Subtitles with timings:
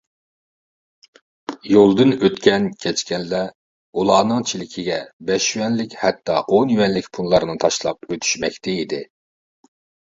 [1.71, 3.51] يولدىن ئۆتكەن كەچكەنلەر
[4.01, 9.07] ئۇلارنىڭ چېلىكىگە بەش يۈەنلىك ھەتتا ئون يۈەنلىك پۇللارنى تاشلاپ ئۆتۈشمەكتە ئىدى.